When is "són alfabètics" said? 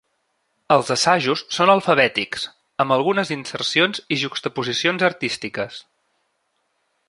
1.57-2.47